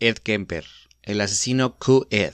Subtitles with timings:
[0.00, 0.64] Ed Kemper,
[1.02, 2.06] el asesino Q.
[2.10, 2.32] Ed,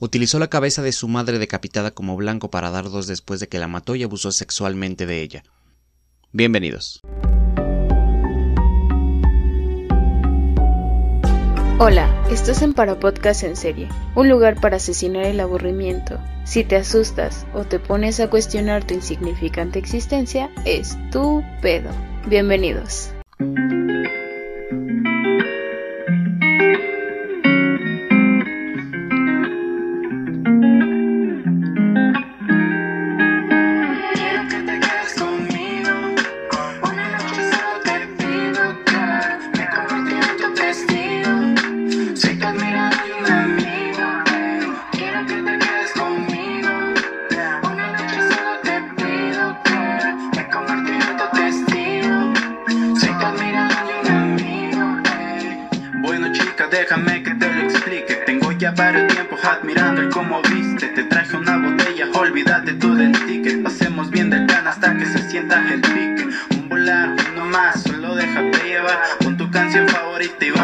[0.00, 3.60] utilizó la cabeza de su madre decapitada como blanco para dar dos después de que
[3.60, 5.44] la mató y abusó sexualmente de ella.
[6.32, 7.00] Bienvenidos.
[11.78, 16.20] Hola, estás en Para Podcast en Serie, un lugar para asesinar el aburrimiento.
[16.44, 20.50] Si te asustas o te pones a cuestionar tu insignificante existencia,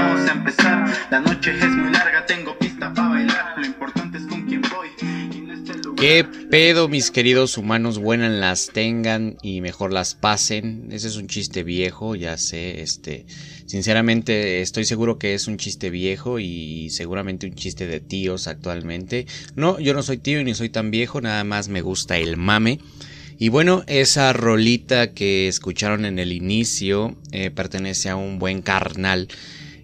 [0.00, 0.56] es
[5.82, 5.96] tu pedo.
[5.96, 5.96] Bienvenidos.
[5.96, 7.98] ¿Qué pedo, mis queridos humanos?
[7.98, 10.88] Buenas las tengan y mejor las pasen.
[10.90, 12.80] Ese es un chiste viejo, ya sé.
[12.80, 13.26] Este,
[13.66, 19.26] sinceramente, estoy seguro que es un chiste viejo y seguramente un chiste de tíos actualmente.
[19.56, 22.78] No, yo no soy tío ni soy tan viejo, nada más me gusta el mame.
[23.38, 29.28] Y bueno, esa rolita que escucharon en el inicio eh, pertenece a un buen carnal.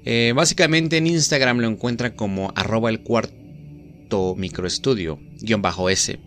[0.06, 6.18] Eh, básicamente en Instagram lo encuentran como arroba el cuarto microestudio, guion bajo S.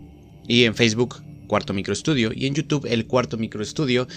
[0.47, 2.31] Y en Facebook, cuarto microestudio.
[2.35, 4.07] Y en YouTube, el cuarto microestudio.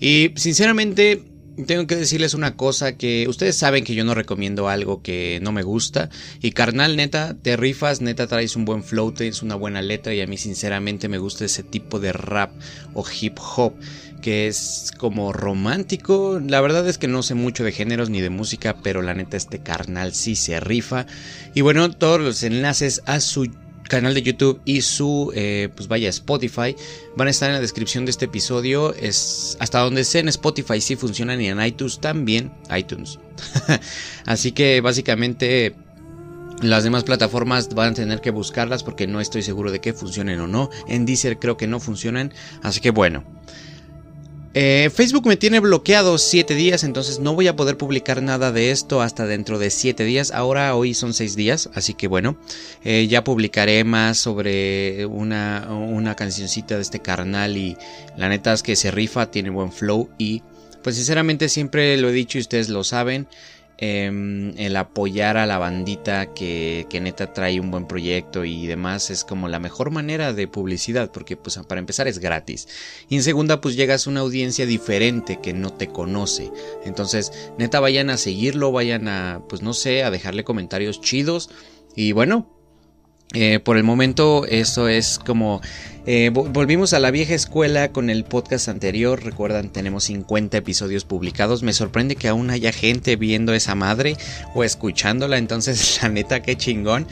[0.00, 1.22] Y sinceramente,
[1.66, 5.52] tengo que decirles una cosa que ustedes saben que yo no recomiendo algo que no
[5.52, 6.08] me gusta
[6.40, 10.20] y carnal neta te rifas neta traes un buen flow es una buena letra y
[10.20, 12.52] a mí sinceramente me gusta ese tipo de rap
[12.94, 13.74] o hip hop
[14.20, 18.30] que es como romántico la verdad es que no sé mucho de géneros ni de
[18.30, 21.06] música pero la neta este carnal sí se rifa
[21.54, 23.50] y bueno todos los enlaces a su
[23.90, 26.74] canal de YouTube y su, eh, pues vaya, Spotify
[27.16, 28.94] van a estar en la descripción de este episodio.
[28.94, 32.52] Es hasta donde sé en Spotify sí funcionan y en iTunes también.
[32.74, 33.18] iTunes.
[34.26, 35.74] Así que básicamente
[36.62, 40.40] las demás plataformas van a tener que buscarlas porque no estoy seguro de que funcionen
[40.40, 40.70] o no.
[40.86, 42.32] En Deezer creo que no funcionan.
[42.62, 43.24] Así que bueno.
[44.52, 48.72] Eh, Facebook me tiene bloqueado 7 días, entonces no voy a poder publicar nada de
[48.72, 50.32] esto hasta dentro de 7 días.
[50.32, 52.36] Ahora hoy son 6 días, así que bueno,
[52.82, 57.76] eh, ya publicaré más sobre una, una cancioncita de este carnal y
[58.16, 60.42] la neta es que se rifa, tiene buen flow y
[60.82, 63.28] pues sinceramente siempre lo he dicho y ustedes lo saben.
[63.82, 69.08] Em, el apoyar a la bandita que, que, neta trae un buen proyecto y demás
[69.08, 72.68] es como la mejor manera de publicidad porque pues para empezar es gratis.
[73.08, 76.52] Y en segunda pues llegas a una audiencia diferente que no te conoce.
[76.84, 81.48] Entonces neta vayan a seguirlo vayan a pues no sé a dejarle comentarios chidos.
[81.96, 82.60] Y bueno
[83.32, 85.60] eh, por el momento eso es como
[86.12, 89.22] eh, volvimos a la vieja escuela con el podcast anterior.
[89.22, 91.62] Recuerdan, tenemos 50 episodios publicados.
[91.62, 94.16] Me sorprende que aún haya gente viendo esa madre
[94.56, 95.38] o escuchándola.
[95.38, 97.06] Entonces, la neta, qué chingón.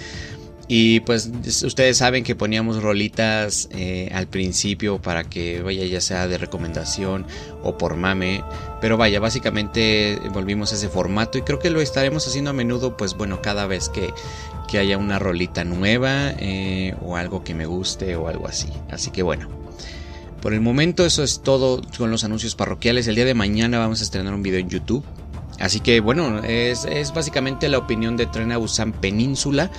[0.70, 1.30] Y pues
[1.64, 7.24] ustedes saben que poníamos rolitas eh, al principio para que vaya ya sea de recomendación
[7.62, 8.44] o por mame.
[8.82, 12.98] Pero vaya, básicamente volvimos a ese formato y creo que lo estaremos haciendo a menudo,
[12.98, 14.12] pues bueno, cada vez que,
[14.70, 18.68] que haya una rolita nueva eh, o algo que me guste o algo así.
[18.90, 19.48] Así que bueno.
[20.42, 23.08] Por el momento eso es todo con los anuncios parroquiales.
[23.08, 25.02] El día de mañana vamos a estrenar un video en YouTube.
[25.58, 29.70] Así que bueno, es, es básicamente la opinión de Tren Busan Península.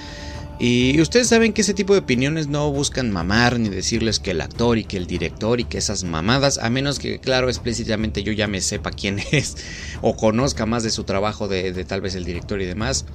[0.62, 4.42] Y ustedes saben que ese tipo de opiniones no buscan mamar ni decirles que el
[4.42, 8.34] actor y que el director y que esas mamadas, a menos que, claro, explícitamente yo
[8.34, 9.56] ya me sepa quién es
[10.02, 13.06] o conozca más de su trabajo de, tal vez el director y demás.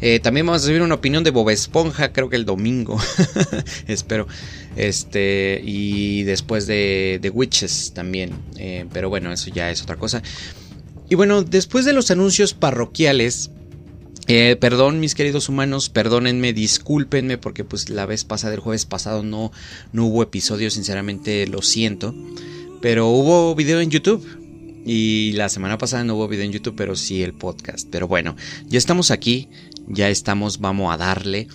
[0.00, 2.98] Eh, también vamos a subir una opinión de Bob Esponja, creo que el domingo,
[3.86, 4.26] espero.
[4.76, 8.30] Este, y después de, The Witches también.
[8.56, 10.22] Eh, pero bueno, eso ya es otra cosa.
[11.10, 13.50] Y bueno, después de los anuncios parroquiales,
[14.28, 19.22] eh, perdón, mis queridos humanos, perdónenme, discúlpenme, porque pues la vez pasada, el jueves pasado,
[19.22, 19.52] no,
[19.92, 22.14] no hubo episodio, sinceramente lo siento.
[22.80, 24.26] Pero hubo video en YouTube.
[24.84, 27.88] Y la semana pasada no hubo video en YouTube, pero sí el podcast.
[27.90, 28.36] Pero bueno,
[28.68, 29.48] ya estamos aquí,
[29.88, 31.48] ya estamos, vamos a darle.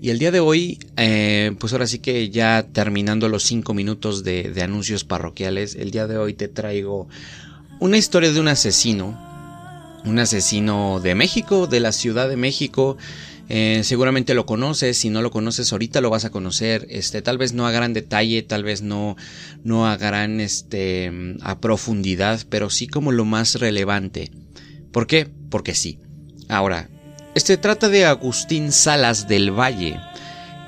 [0.00, 4.22] Y el día de hoy, eh, pues ahora sí que ya terminando los 5 minutos
[4.22, 7.08] de, de anuncios parroquiales, el día de hoy te traigo
[7.80, 9.25] una historia de un asesino
[10.06, 12.96] un asesino de México, de la Ciudad de México.
[13.48, 17.38] Eh, seguramente lo conoces, si no lo conoces ahorita lo vas a conocer, este, tal
[17.38, 19.16] vez no a gran detalle, tal vez no,
[19.62, 21.12] no a gran, este,
[21.42, 24.32] a profundidad, pero sí como lo más relevante.
[24.90, 25.28] ¿Por qué?
[25.48, 26.00] Porque sí.
[26.48, 26.88] Ahora,
[27.36, 30.00] este trata de Agustín Salas del Valle,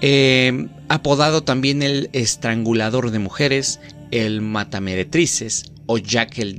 [0.01, 3.81] eh, apodado también el estrangulador de mujeres,
[4.11, 6.59] el matameretrices o Jack el,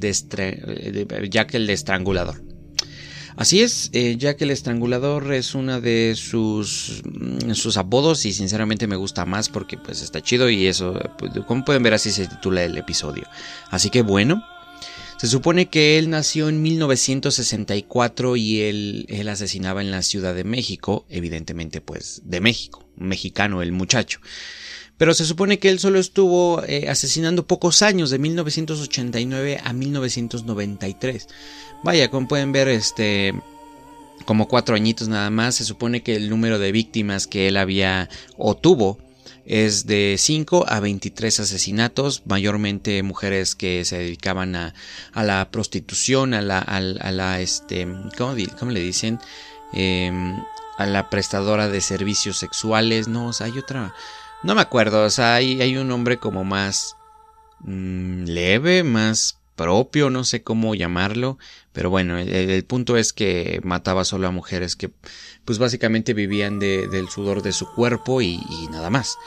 [1.29, 2.48] Jack el estrangulador.
[3.39, 8.85] Así es, eh, Jack el Estrangulador es una de sus, mm, sus apodos y sinceramente
[8.85, 12.27] me gusta más porque pues está chido y eso, pues, como pueden ver así se
[12.27, 13.23] titula el episodio.
[13.69, 14.43] Así que bueno,
[15.17, 20.43] se supone que él nació en 1964 y él, él asesinaba en la Ciudad de
[20.43, 24.19] México, evidentemente pues de México, mexicano el muchacho.
[24.99, 31.27] Pero se supone que él solo estuvo eh, asesinando pocos años, de 1989 a 1993.
[31.83, 33.33] Vaya, como pueden ver, este
[34.25, 35.55] como cuatro añitos nada más.
[35.55, 38.99] Se supone que el número de víctimas que él había o tuvo
[39.49, 44.75] es de 5 a 23 asesinatos, mayormente mujeres que se dedicaban a,
[45.11, 48.35] a la prostitución, a la, a, la este, ¿cómo,
[48.71, 49.19] le dicen?
[49.73, 50.37] Em,
[50.77, 53.95] a la prestadora de servicios sexuales, no, o sea, hay otra,
[54.43, 56.95] no me acuerdo, o sea, hay, hay un nombre como más
[57.61, 61.37] mm, leve, más propio, no sé cómo llamarlo,
[61.73, 64.89] pero bueno, el, punto es que mataba solo a mujeres que
[65.43, 68.39] pues básicamente vivían de, del sudor de su cuerpo y,
[68.71, 69.17] nada más.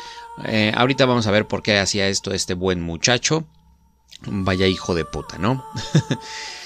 [0.47, 3.47] Eh, ahorita vamos a ver por qué hacía esto este buen muchacho.
[4.27, 5.65] Vaya hijo de puta, ¿no?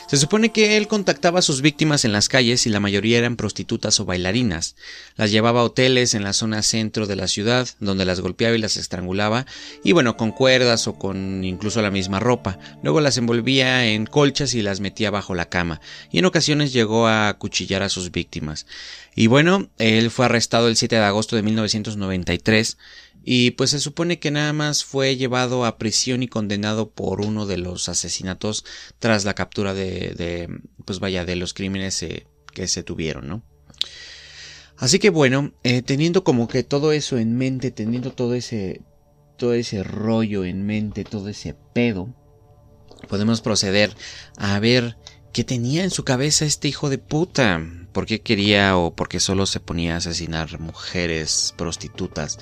[0.06, 3.34] Se supone que él contactaba a sus víctimas en las calles y la mayoría eran
[3.34, 4.76] prostitutas o bailarinas.
[5.16, 8.60] Las llevaba a hoteles en la zona centro de la ciudad, donde las golpeaba y
[8.60, 9.46] las estrangulaba,
[9.82, 12.56] y bueno, con cuerdas o con incluso la misma ropa.
[12.84, 15.80] Luego las envolvía en colchas y las metía bajo la cama,
[16.12, 18.66] y en ocasiones llegó a acuchillar a sus víctimas.
[19.16, 22.76] Y bueno, él fue arrestado el 7 de agosto de 1993
[23.28, 27.44] y pues se supone que nada más fue llevado a prisión y condenado por uno
[27.44, 28.64] de los asesinatos
[29.00, 30.48] tras la captura de, de
[30.84, 33.42] pues vaya, de los crímenes eh, que se tuvieron, ¿no?
[34.76, 38.82] Así que bueno, eh, teniendo como que todo eso en mente, teniendo todo ese,
[39.36, 42.14] todo ese rollo en mente, todo ese pedo,
[43.08, 43.92] podemos proceder
[44.36, 44.98] a ver
[45.32, 49.20] qué tenía en su cabeza este hijo de puta por qué quería o por qué
[49.20, 52.38] solo se ponía a asesinar mujeres prostitutas.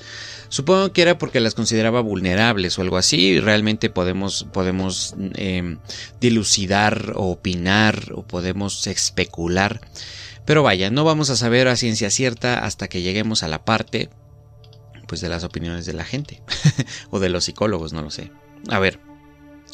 [0.49, 3.39] Supongo que era porque las consideraba vulnerables o algo así.
[3.39, 5.77] Realmente podemos, podemos em,
[6.19, 9.79] dilucidar o opinar o podemos especular.
[10.43, 14.09] Pero vaya, no vamos a saber a ciencia cierta hasta que lleguemos a la parte
[15.07, 16.43] pues de las opiniones de la gente
[17.11, 18.29] o de los psicólogos, no lo sé.
[18.67, 18.99] A ver,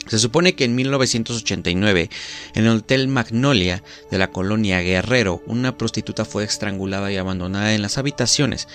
[0.07, 2.09] se supone que en 1989,
[2.55, 7.81] en el Hotel Magnolia de la colonia Guerrero, una prostituta fue estrangulada y abandonada en
[7.81, 8.67] las habitaciones.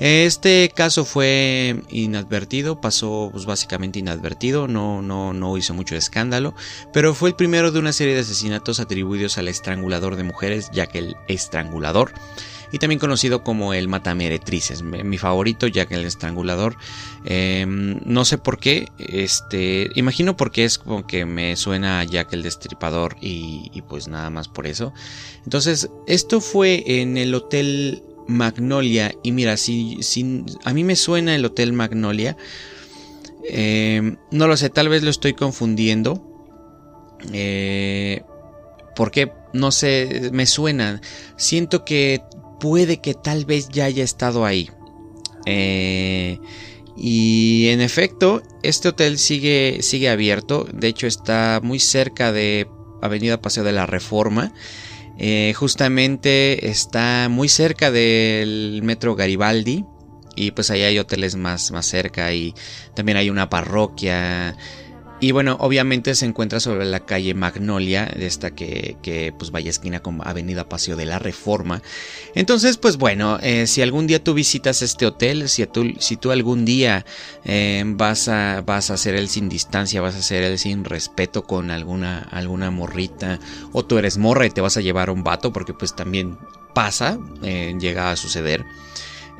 [0.00, 6.54] Este caso fue inadvertido, pasó pues, básicamente inadvertido, no, no, no hizo mucho escándalo,
[6.92, 10.86] pero fue el primero de una serie de asesinatos atribuidos al estrangulador de mujeres, ya
[10.86, 12.12] que el estrangulador
[12.72, 16.76] y también conocido como el matameretrices, mi favorito ya que el estrangulador.
[17.26, 22.32] Em, no sé por qué, este, imagino porque es como que me suena a Jack
[22.32, 24.94] el Destripador y, pues nada más por eso.
[25.44, 30.00] Entonces, esto fue en el Hotel Magnolia y mira, si,
[30.64, 32.38] a mí me suena el Hotel Magnolia,
[33.50, 36.28] em, no lo sé, tal vez lo estoy confundiendo.
[37.32, 38.22] Eh,
[38.96, 41.00] porque no sé, me suena.
[41.36, 42.22] Siento que
[42.62, 44.70] puede que tal vez ya haya estado ahí.
[45.46, 46.38] Eh,
[46.96, 50.68] y en efecto, este hotel sigue, sigue abierto.
[50.72, 52.68] De hecho, está muy cerca de
[53.02, 54.54] Avenida Paseo de la Reforma.
[55.18, 59.84] Eh, justamente está muy cerca del metro Garibaldi.
[60.36, 62.32] Y pues ahí hay hoteles más, más cerca.
[62.32, 62.54] Y
[62.94, 64.56] también hay una parroquia.
[65.22, 69.70] Y bueno, obviamente se encuentra sobre la calle Magnolia, de esta que, que pues vaya
[69.70, 71.80] esquina con Avenida Paseo de la Reforma.
[72.34, 76.32] Entonces, pues bueno, eh, si algún día tú visitas este hotel, si tú, si tú
[76.32, 77.06] algún día
[77.44, 81.44] eh, vas, a, vas a hacer el sin distancia, vas a hacer el sin respeto
[81.44, 83.38] con alguna, alguna morrita,
[83.70, 86.36] o tú eres morra y te vas a llevar un vato, porque pues también
[86.74, 88.64] pasa, eh, llega a suceder.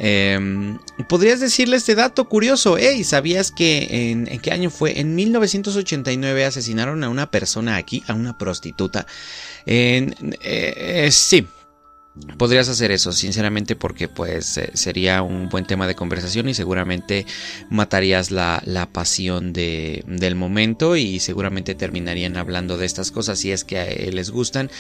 [0.04, 2.76] Em, podrías decirle este dato curioso.
[2.76, 4.99] Hey, ¿sabías que en, qué año fue?
[4.99, 9.06] En 1989 asesinaron a una persona aquí, a una prostituta.
[9.64, 11.47] En, eh, sí,
[12.37, 17.25] Podrías hacer eso, sinceramente, porque pues eh, sería un buen tema de conversación y seguramente
[17.71, 18.61] matarías la,
[18.92, 24.31] pasión de, del momento y seguramente terminarían hablando de estas cosas si es que les
[24.31, 24.71] gustan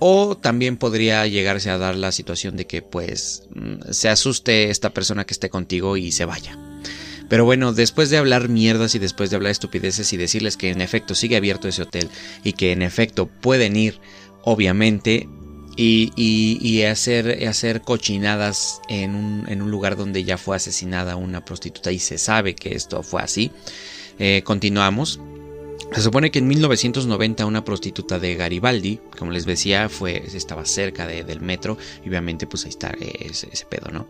[0.00, 4.90] O también podría llegarse a dar la situación de que pues mm, se asuste esta
[4.90, 6.58] persona que esté contigo y se vaya.
[7.28, 10.80] Pero bueno, después de hablar mierdas y después de hablar estupideces y decirles que en
[10.80, 12.10] efecto sigue abierto ese hotel
[12.42, 14.00] y que en efecto pueden ir,
[14.42, 15.28] obviamente,
[15.76, 21.98] y, hacer, cochinadas en un, en un, lugar donde ya fue asesinada una prostituta y
[21.98, 23.50] se sabe que esto fue así.
[24.18, 25.20] Eh, continuamos.
[25.94, 31.06] Se supone que en 1990 una prostituta de Garibaldi, como les decía, fue, estaba cerca
[31.06, 34.06] del metro y obviamente pues ahí está ese, pedo, ¿no?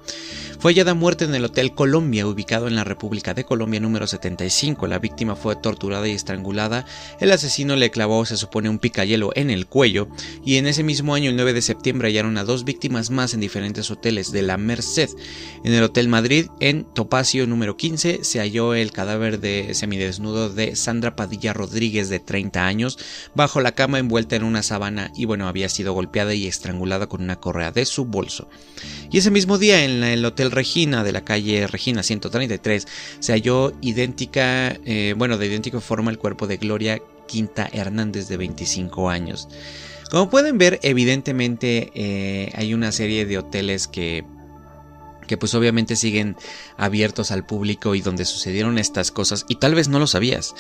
[0.60, 4.86] Fue hallada muerta en el Hotel Colombia, ubicado en la República de Colombia número 75.
[4.86, 6.86] La víctima fue torturada y estrangulada.
[7.18, 10.06] El asesino le clavó, se supone, un picayelo en el cuello
[10.44, 13.40] y en ese mismo año, el 9 de septiembre, hallaron a dos víctimas más en
[13.40, 15.10] diferentes hoteles de la Merced.
[15.64, 20.76] En el Hotel Madrid, en Topacio número 15, se halló el cadáver de semidesnudo de
[20.76, 22.98] Sandra Padilla Rodríguez Rodríguez de 30 años
[23.34, 27.22] bajo la cama envuelta en una sábana y bueno, había sido golpeada y estrangulada con
[27.22, 28.48] una correa de su bolso.
[29.10, 32.86] Y ese mismo día en el Hotel Regina de la calle Regina 133
[33.20, 38.36] se halló idéntica, eh, bueno, de idéntica forma el cuerpo de Gloria Quinta Hernández de
[38.36, 39.48] 25 años.
[40.10, 44.24] Como pueden ver, evidentemente eh, hay una serie de hoteles que
[45.32, 46.36] que pues obviamente siguen
[46.76, 50.54] abiertos al público y donde sucedieron estas cosas y tal vez no lo sabías.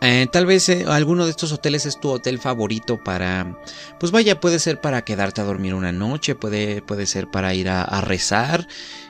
[0.00, 3.60] Eh, tal vez eh, alguno de estos hoteles es tu hotel favorito para,
[4.00, 7.68] pues vaya, puede ser para quedarte a dormir una noche, puede, puede ser para ir
[7.68, 8.66] a rezar,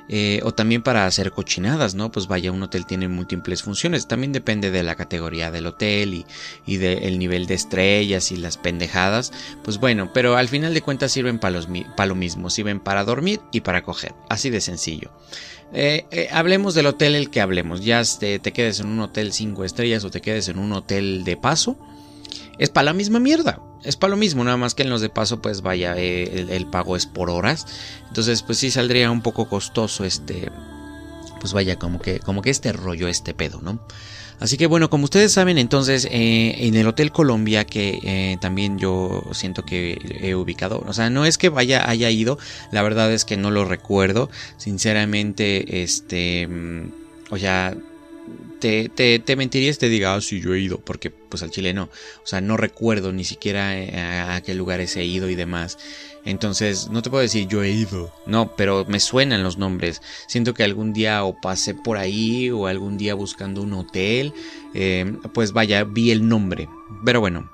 [0.09, 2.13] eh, o también para hacer cochinadas, ¿no?
[2.13, 6.25] Pues vaya, un hotel tiene múltiples funciones, también depende de la categoría del hotel
[6.67, 9.33] y, del nivel de estrellas y las pendejadas,
[9.63, 11.57] pues bueno, pero al final de cuentas sirven para,
[12.07, 15.11] lo mismo, sirven para dormir y para coger, así de sencillo.
[15.73, 19.33] Eh, eh, hablemos del hotel el que hablemos, ya te, te quedes en un hotel
[19.33, 21.79] 5 estrellas o te quedes en un hotel de paso,
[22.59, 23.61] es para la misma mierda.
[23.83, 26.67] Es para lo mismo, nada más que en los de paso, pues vaya, eh, el,
[26.67, 27.67] pago es por horas.
[28.09, 30.51] Entonces, pues sí saldría un poco costoso este.
[31.41, 33.79] Pues vaya, como que, como que este rollo, este pedo, ¿no?
[34.41, 38.79] Así que bueno, como ustedes saben, entonces eh, en el Hotel Colombia, que eh, también
[38.79, 42.39] yo siento que he ubicado, o sea, no es que vaya, haya ido,
[42.73, 46.91] la verdad es que no lo recuerdo, sinceramente, este, mm,
[47.31, 47.77] o sea,
[48.61, 51.75] te, te, te mentiría te diga, ah, sí, yo he ido, porque pues al chile
[51.75, 51.85] no.
[51.85, 55.79] O sea, no recuerdo ni siquiera eh, a, qué lugares he ido y demás.
[56.25, 58.11] Entonces, no te puedo decir yo he ido.
[58.27, 60.01] No, pero me suenan los nombres.
[60.29, 64.33] Siento que algún día o pasé por ahí o algún día buscando un hotel.
[64.73, 66.69] Eh, pues vaya, vi el nombre.
[67.05, 67.51] Pero bueno,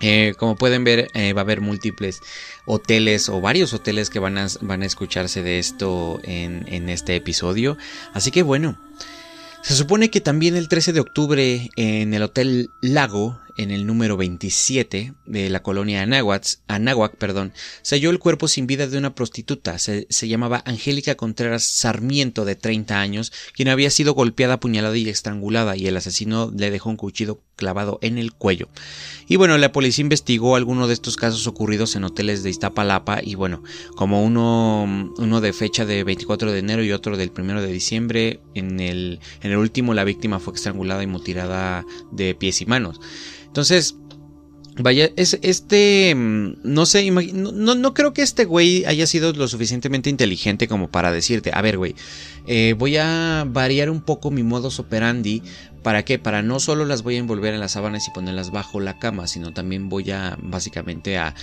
[0.00, 2.20] eh, como pueden ver, va a haber múltiples
[2.64, 7.16] hoteles o varios hoteles que van a, van a escucharse de esto en, en este
[7.16, 7.76] episodio.
[8.14, 8.78] Así que bueno,
[9.68, 14.16] se supone que también el 13 de octubre en el Hotel Lago en el número
[14.16, 17.52] 27 de la colonia Anáhuac, Anáhuac perdón,
[17.90, 19.78] halló el cuerpo sin vida de una prostituta.
[19.78, 25.76] Se, llamaba Angélica Contreras Sarmiento, de 30 años, quien había sido golpeada, apuñalada y estrangulada,
[25.76, 28.68] y el asesino le dejó un cuchillo clavado en el cuello.
[29.26, 33.34] Y bueno, la policía investigó algunos de estos casos ocurridos en hoteles de Iztapalapa, y
[33.34, 33.64] bueno,
[33.96, 38.40] como uno, uno de fecha de 24 de enero y otro del 1 de diciembre,
[38.54, 43.00] en el, en el último la víctima fue estrangulada y mutilada de pies y manos.
[43.48, 43.96] Entonces,
[44.80, 49.48] Vaya, es este, mm, no sé, no, no, creo que este güey haya sido lo
[49.48, 51.96] suficientemente inteligente como para decirte, a ver, güey,
[52.46, 55.42] eh, voy a variar un poco mi modus operandi.
[55.82, 56.18] ¿Para qué?
[56.18, 59.26] Para no solo las voy a envolver en las sábanas y ponerlas bajo la cama,
[59.26, 61.34] sino también voy a, básicamente, a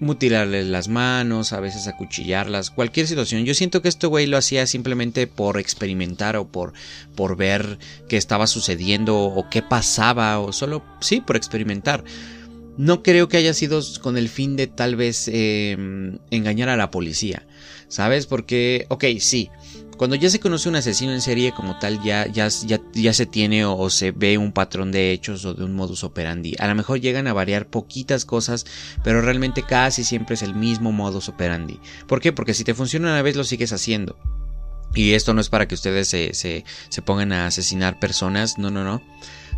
[0.00, 3.44] mutilarles las manos, a veces acuchillarlas, cualquier situación.
[3.44, 6.72] Yo siento que este güey lo hacía simplemente por experimentar o por,
[7.14, 12.04] por ver qué estaba sucediendo o qué pasaba o solo, sí, por experimentar.
[12.76, 16.90] No creo que haya sido con el fin de tal vez em, engañar a la
[16.90, 17.46] policía,
[17.88, 18.26] ¿sabes?
[18.26, 19.50] Porque, ok, sí,
[19.96, 24.12] cuando ya se conoce un asesino en serie como tal, ya, se tiene o, se
[24.12, 26.54] ve un patrón de hechos o de un modus operandi.
[26.58, 28.66] A lo mejor llegan a variar poquitas cosas,
[29.04, 31.80] pero realmente casi siempre es el mismo modus operandi.
[32.06, 32.32] ¿Por qué?
[32.32, 34.18] Porque si te funciona una vez lo sigues haciendo.
[34.94, 39.02] Y esto no es para que ustedes se pongan a asesinar personas, no, no, no.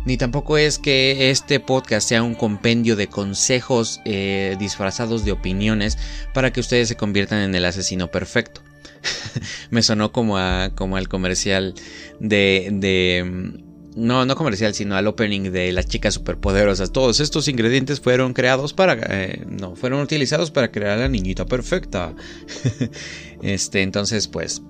[0.05, 5.97] Ni tampoco es que este podcast sea un compendio de consejos eh, disfrazados de opiniones
[6.33, 8.61] para que ustedes se conviertan en el asesino perfecto.
[9.69, 11.73] me sonó como, a, como al comercial
[12.19, 16.91] de, de mm, no, no comercial, sino al opening de las chicas superpoderosas.
[16.91, 21.45] Todos estos ingredientes fueron creados para, eh, no, fueron utilizados para crear a la niñita
[21.45, 22.13] perfecta.
[23.41, 24.61] este, entonces, pues,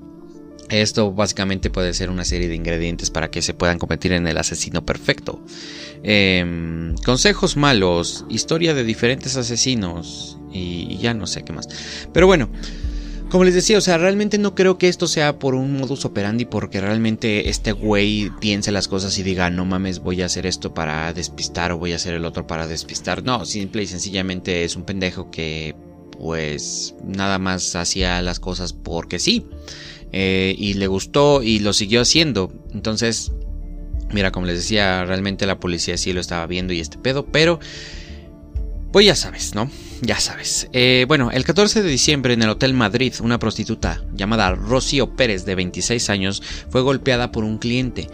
[0.69, 4.37] Esto básicamente puede ser una serie de ingredientes para que se puedan convertir en el
[4.37, 5.43] asesino perfecto.
[6.03, 11.67] Em, consejos malos, historia de diferentes asesinos y ya no sé qué más.
[12.13, 12.49] Pero bueno,
[13.29, 16.45] como les decía, o sea, realmente no creo que esto sea por un modus operandi
[16.45, 20.73] porque realmente este güey piense las cosas y diga, no mames, voy a hacer esto
[20.73, 23.23] para despistar o voy a hacer el otro para despistar.
[23.23, 25.75] No, simple y sencillamente es un pendejo que
[26.17, 29.45] pues nada más hacía las cosas porque sí.
[30.11, 32.51] Eh, y le gustó y lo siguió haciendo.
[32.73, 33.31] Entonces,
[34.11, 37.59] mira, como les decía, realmente la policía sí lo estaba viendo y este pedo, pero...
[38.91, 39.69] Pues ya sabes, ¿no?
[40.01, 40.67] Ya sabes.
[40.73, 45.45] Eh, bueno, el 14 de diciembre en el Hotel Madrid, una prostituta llamada Rocío Pérez,
[45.45, 48.07] de 26 años, fue golpeada por un cliente.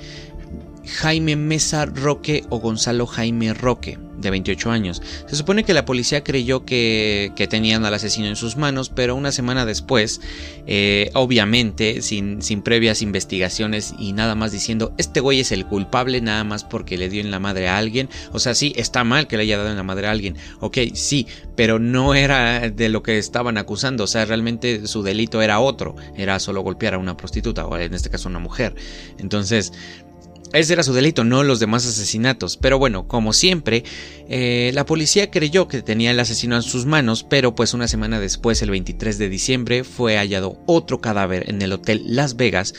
[0.97, 5.01] Jaime Mesa Roque o Gonzalo Jaime Roque, de 28 años.
[5.27, 9.31] Se supone que la policía creyó que, tenían al asesino en sus manos, pero una
[9.31, 10.19] semana después,
[10.67, 16.21] eh, obviamente, sin, sin, previas investigaciones y nada más diciendo, este güey es el culpable
[16.21, 18.09] nada más porque le dio en la madre a alguien.
[18.31, 20.37] O sea, sí, está mal que le haya dado en la madre a alguien.
[20.59, 24.05] Ok, sí, pero no era de lo que estaban acusando.
[24.05, 25.95] O sea, realmente su delito era otro.
[26.17, 28.75] Era solo golpear a una prostituta, o en este caso una mujer.
[29.19, 29.71] Entonces,
[30.57, 32.57] ese era su delito, no los demás asesinatos.
[32.57, 33.83] Pero bueno, como siempre,
[34.29, 38.19] eh, la policía creyó que tenía el asesino en sus manos, pero pues una semana
[38.19, 42.73] después, el 23 de diciembre, fue hallado otro cadáver en el Hotel Las Vegas,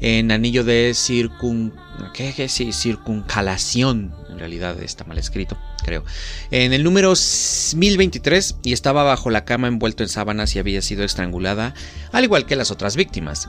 [0.00, 1.72] en anillo de circun...
[2.14, 4.14] ¿Qué, circuncalación.
[4.30, 6.04] En realidad está mal escrito, creo.
[6.52, 11.02] En el número 1023 y estaba bajo la cama envuelto en sábanas y había sido
[11.02, 11.74] estrangulada,
[12.12, 13.48] al igual que las otras víctimas.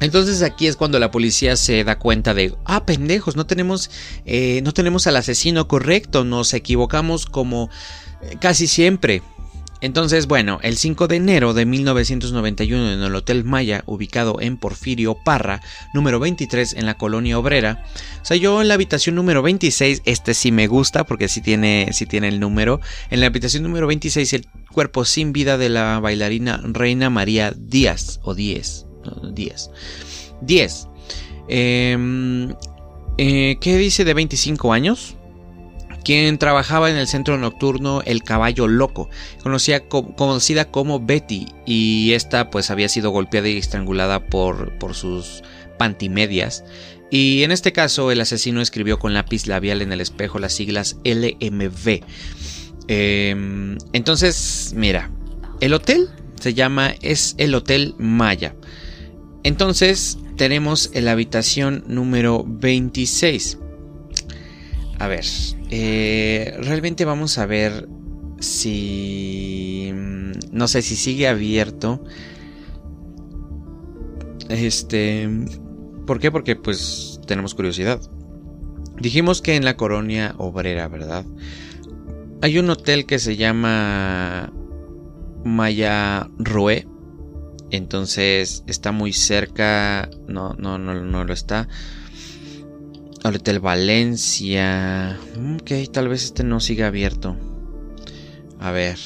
[0.00, 3.90] Entonces aquí es cuando la policía se da cuenta de, ah, pendejos, no tenemos,
[4.24, 7.68] eh, no tenemos al asesino correcto, nos equivocamos como
[8.22, 9.22] eh, casi siempre.
[9.82, 15.16] Entonces, bueno, el 5 de enero de 1991 en el Hotel Maya, ubicado en Porfirio
[15.24, 15.62] Parra,
[15.94, 17.84] número 23 en la colonia obrera,
[18.22, 22.04] se halló en la habitación número 26, este sí me gusta porque sí tiene, sí
[22.04, 26.60] tiene el número, en la habitación número 26 el cuerpo sin vida de la bailarina
[26.62, 28.89] Reina María Díaz o Díez.
[29.22, 29.70] 10.
[30.42, 30.88] 10.
[31.48, 32.54] Em,
[33.18, 35.16] eh, ¿Qué dice de 25 años?
[36.04, 39.10] Quien trabajaba en el centro nocturno El Caballo Loco,
[39.42, 45.42] conocida como Betty, y esta pues había sido golpeada y estrangulada por, por sus
[45.78, 46.64] pantimedias.
[47.10, 50.96] Y en este caso el asesino escribió con lápiz labial en el espejo las siglas
[51.04, 52.04] LMV.
[52.88, 55.10] Em, entonces, mira,
[55.60, 56.08] el hotel
[56.40, 58.54] se llama, es el Hotel Maya.
[59.42, 63.58] Entonces tenemos la habitación número 26.
[64.98, 65.24] A ver,
[65.70, 67.88] eh, realmente vamos a ver
[68.38, 69.90] si...
[69.94, 72.04] Mm, no sé si sigue abierto.
[74.48, 75.28] Este...
[76.06, 76.30] ¿Por qué?
[76.30, 78.00] Porque pues tenemos curiosidad.
[78.98, 81.24] Dijimos que en la colonia obrera, ¿verdad?
[82.42, 84.52] Hay un hotel que se llama
[85.44, 86.86] Maya Roe
[87.70, 90.08] entonces está muy cerca.
[90.28, 91.68] No, no, no, no lo está.
[93.24, 95.18] El Hotel Valencia.
[95.60, 97.36] Ok, tal vez este no siga abierto.
[98.58, 98.98] A ver.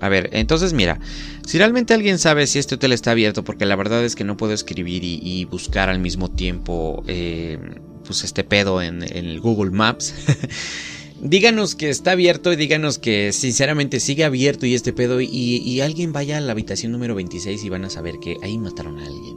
[0.00, 1.00] A ver, entonces mira.
[1.46, 4.36] Si realmente alguien sabe si este hotel está abierto, porque la verdad es que no
[4.36, 7.58] puedo escribir y, buscar al mismo tiempo eh,
[8.04, 10.12] pues este pedo en, en el Google Maps.
[11.20, 16.12] díganos que está abierto y díganos que sinceramente sigue abierto y este pedo y, alguien
[16.12, 19.36] vaya a la habitación número 26 y van a saber que ahí mataron a alguien.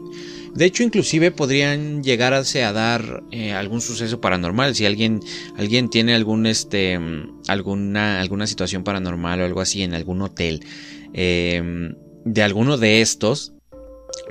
[0.55, 4.73] De hecho, inclusive podrían llegarse a dar eh, algún suceso paranormal.
[4.75, 5.19] Si alguien,
[5.57, 6.99] alguien tiene algún, este,
[7.47, 10.61] alguna, alguna situación paranormal o algo así en algún hotel
[11.13, 11.93] eh,
[12.25, 13.53] de alguno de estos,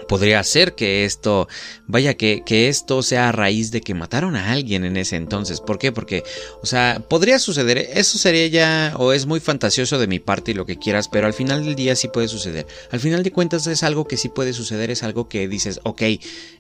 [0.08, 1.48] podría ser que esto,
[1.86, 5.60] vaya, que, que, esto sea a raíz de que mataron a alguien en ese entonces.
[5.60, 5.92] ¿Por qué?
[5.92, 6.24] Porque,
[6.62, 10.54] o sea, podría suceder, eso sería ya, o es muy fantasioso de mi parte y
[10.54, 12.66] lo que quieras, pero al final del día sí puede suceder.
[12.90, 16.02] Al final de cuentas es algo que sí puede suceder, es algo que dices, ok,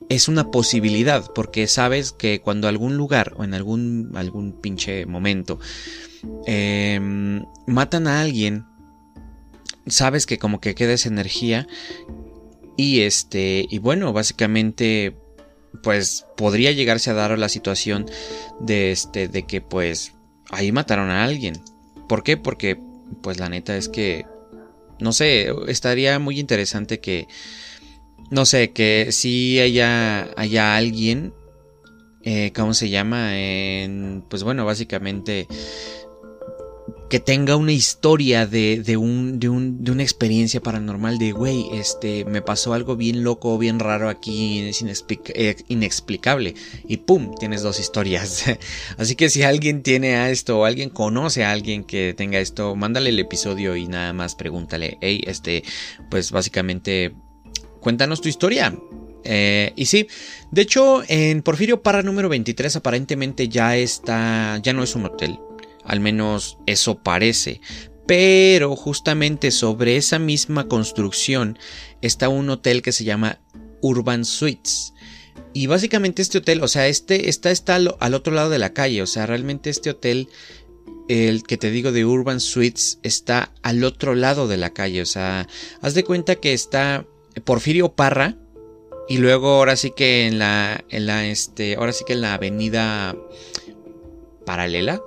[0.08, 5.58] es una posibilidad, porque sabes que cuando algún lugar o en algún, algún pinche momento
[6.46, 8.64] em, matan a alguien,
[9.86, 11.66] sabes que como que queda esa energía
[12.78, 15.16] y este, y bueno, básicamente,
[15.82, 18.06] pues podría llegarse a dar la situación
[18.60, 20.14] de este, de que pues
[20.52, 21.60] ahí mataron a alguien.
[22.08, 22.36] ¿Por qué?
[22.36, 22.78] Porque,
[23.20, 24.26] pues la neta es que,
[25.00, 27.26] no sé, estaría muy interesante que,
[28.30, 31.34] no sé, que si haya, haya alguien,
[32.22, 33.36] eh, ¿cómo se llama?
[33.40, 35.48] En, pues bueno, básicamente
[37.08, 41.66] que tenga una historia de, de, un, de, un, de una experiencia paranormal de, güey,
[41.72, 46.54] este, me pasó algo bien loco, bien raro aquí, es eh, inexplicable.
[46.86, 48.44] Y pum, tienes dos historias.
[48.98, 52.76] Así que si alguien tiene a esto o alguien conoce a alguien que tenga esto,
[52.76, 55.64] mándale el episodio y nada más pregúntale, hey, este,
[56.10, 57.14] pues básicamente,
[57.80, 58.76] cuéntanos tu historia.
[59.24, 60.06] Eh, y sí,
[60.50, 65.38] de hecho, en Porfirio Parra número 23 aparentemente ya está, ya no es un hotel,
[65.88, 67.60] al menos eso parece.
[68.06, 71.58] Pero justamente sobre esa misma construcción
[72.00, 73.40] está un hotel que se llama
[73.80, 74.92] Urban Suites.
[75.52, 79.02] Y básicamente este hotel, o sea, este está, está al, otro lado de la calle.
[79.02, 80.28] O sea, realmente este hotel,
[81.08, 85.02] el que te digo de Urban Suites, está al otro lado de la calle.
[85.02, 85.48] O sea,
[85.80, 87.06] haz de cuenta que está
[87.44, 88.36] Porfirio Parra.
[89.08, 92.34] Y luego ahora sí que en la, en la, este, ahora sí que en la
[92.34, 93.16] avenida
[94.44, 95.00] paralela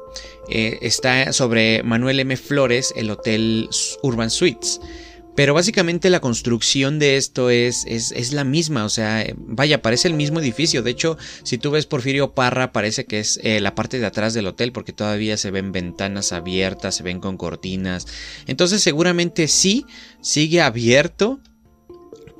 [0.49, 2.35] eh, está sobre Manuel M.
[2.37, 3.69] Flores, el Hotel
[4.01, 4.79] Urban Suites.
[5.35, 10.13] Pero básicamente la construcción de esto es, es, la misma, o sea, vaya, parece el
[10.13, 10.83] mismo edificio.
[10.83, 14.33] De hecho, si tú ves Porfirio Parra, parece que es eh, la parte de atrás
[14.33, 18.07] del hotel, porque todavía se ven ventanas abiertas, se ven con cortinas.
[18.45, 19.85] Entonces, seguramente sí,
[20.19, 21.39] sigue abierto,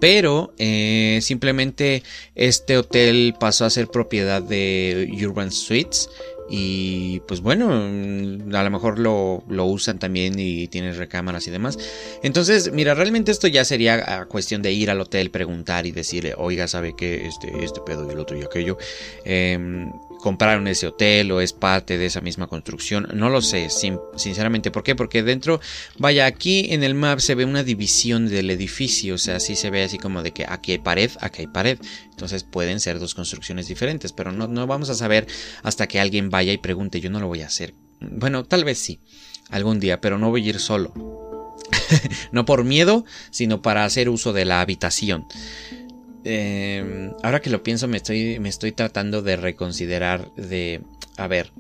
[0.02, 2.04] pero eh, simplemente
[2.36, 6.10] este hotel pasó a ser propiedad de Urban Suites
[6.54, 11.80] y pues bueno, mm, a lo mejor lo, usan también y tienen recámaras y demás.
[12.24, 16.68] Entonces, mira, realmente esto ya sería cuestión de ir al hotel, preguntar y decirle, oiga,
[16.68, 17.26] ¿sabe qué?
[17.26, 18.78] Este, este pedo y el otro y aquello.
[19.24, 19.58] Eh,
[20.22, 23.08] compraron ese hotel o es parte de esa misma construcción.
[23.14, 24.72] No lo sé, sinceramente.
[24.72, 24.96] ¿Por qué?
[24.96, 25.60] Porque dentro,
[25.98, 29.16] vaya, aquí en el map se ve una división del edificio.
[29.16, 31.80] O sea, sí se ve así como de que aquí hay pared, aquí hay pared.
[32.10, 34.14] Entonces pueden ser dos construcciones diferentes.
[34.14, 35.28] Pero no, no vamos a saber
[35.64, 37.02] hasta que alguien vaya y pregunte.
[37.02, 37.74] Yo no lo voy a hacer.
[38.00, 39.00] Bueno, tal vez sí.
[39.50, 40.94] Algún día, pero no voy a ir solo.
[42.32, 45.26] no por miedo, sino para hacer uso de la habitación.
[46.24, 50.82] Em, ahora que lo pienso, me estoy, me estoy tratando de reconsiderar de,
[51.18, 51.52] a ver,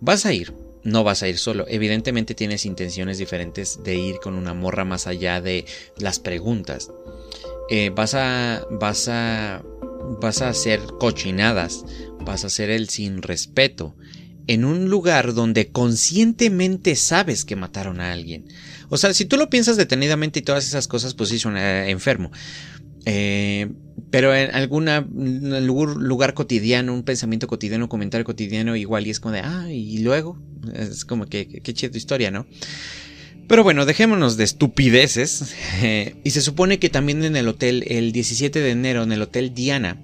[0.00, 1.64] vas a ir, no vas a ir solo.
[1.68, 5.64] Evidentemente tienes intenciones diferentes de ir con una morra más allá de
[5.98, 6.90] las preguntas.
[7.70, 9.62] Eh, vas a, vas a,
[10.20, 11.84] vas a hacer cochinadas,
[12.20, 13.94] vas a hacer el sin respeto
[14.46, 18.46] en un lugar donde conscientemente sabes que mataron a alguien.
[18.88, 22.32] O sea, si tú lo piensas detenidamente y todas esas cosas, pues sí suena enfermo.
[23.04, 23.68] Eh,
[24.10, 24.86] pero en algún
[25.98, 29.98] lugar, cotidiano, un pensamiento cotidiano, un comentario cotidiano, igual y es como de, ah, y
[29.98, 30.38] luego,
[30.74, 32.46] es como que, qué chida tu historia, ¿no?
[33.48, 35.54] Pero bueno, dejémonos de estupideces.
[36.24, 39.54] y se supone que también en el hotel, el 17 de enero, en el hotel
[39.54, 39.98] Diana,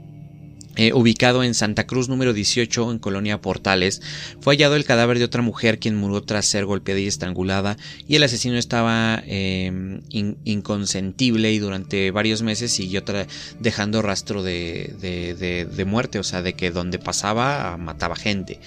[0.79, 4.01] eh, ubicado en Santa Cruz número 18 en Colonia Portales,
[4.41, 8.15] fue hallado el cadáver de otra mujer quien murió tras ser golpeada y estrangulada y
[8.15, 13.03] el asesino estaba em, inconsentible y durante varios meses siguió
[13.59, 18.61] dejando rastro de, de, de, muerte, o sea, de que donde pasaba mataba gente.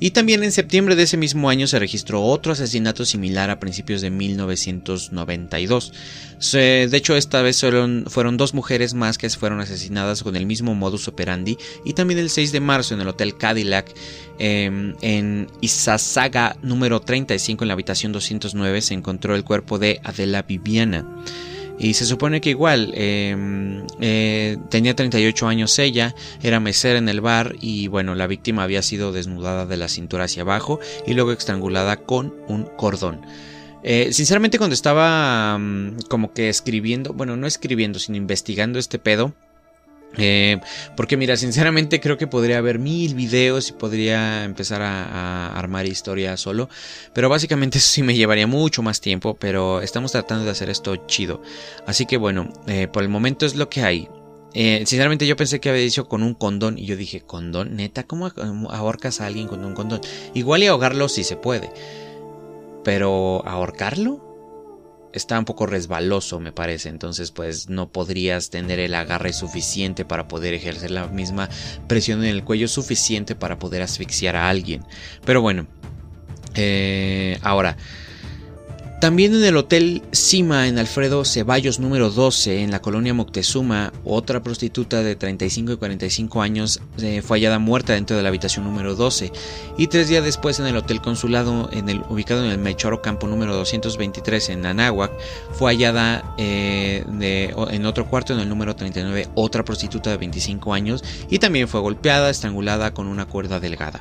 [0.00, 4.00] Y también en septiembre de ese mismo año se registró otro asesinato similar a principios
[4.00, 5.92] de 1992.
[6.52, 11.08] de hecho, esta vez fueron, dos mujeres más que fueron asesinadas con el mismo modus
[11.08, 11.56] operandi.
[11.84, 13.92] Y también el 6 de marzo en el Hotel Cadillac
[14.38, 20.42] em, en Isasaga número 35 en la habitación 209 se encontró el cuerpo de Adela
[20.42, 21.06] Viviana.
[21.78, 27.20] Y se supone que igual em, eh, tenía 38 años ella, era mesera en el
[27.20, 31.32] bar y bueno, la víctima había sido desnudada de la cintura hacia abajo y luego
[31.32, 33.20] estrangulada con un cordón.
[33.84, 39.34] Eh, sinceramente cuando estaba mm, como que escribiendo, bueno, no escribiendo, sino investigando este pedo,
[40.18, 40.60] eh,
[40.96, 46.36] porque mira, sinceramente creo que podría haber mil videos y podría empezar a, armar historia
[46.36, 46.68] solo.
[47.12, 49.36] Pero básicamente eso sí me llevaría mucho más tiempo.
[49.38, 51.42] Pero estamos tratando de hacer esto chido.
[51.86, 54.08] Así que bueno, eh, por el momento es lo que hay.
[54.54, 57.76] Eh, sinceramente yo pensé que había dicho con un condón y yo dije, ¿condón?
[57.76, 58.30] Neta, ¿cómo
[58.70, 60.00] ahorcas a alguien con un condón?
[60.34, 61.70] Igual y ahogarlo si se puede.
[62.84, 64.31] Pero ahorcarlo?
[65.12, 66.88] Está un poco resbaloso, me parece.
[66.88, 71.48] Entonces, pues no podrías tener el agarre suficiente para poder ejercer la misma
[71.86, 74.84] presión en el cuello suficiente para poder asfixiar a alguien.
[75.24, 75.66] Pero bueno,
[76.54, 77.76] eh, ahora.
[79.02, 84.44] También en el Hotel Cima en Alfredo Ceballos número 12 en la colonia Moctezuma, otra
[84.44, 88.94] prostituta de 35 y 45 años eh, fue hallada muerta dentro de la habitación número
[88.94, 89.32] 12
[89.76, 91.68] y tres días después en el Hotel Consulado
[92.10, 95.10] ubicado en el Mechoro Campo número 223 en Anáhuac
[95.50, 97.04] fue hallada eh,
[97.72, 101.80] en otro cuarto en el número 39 otra prostituta de 25 años y también fue
[101.80, 104.00] golpeada, estrangulada con una cuerda delgada.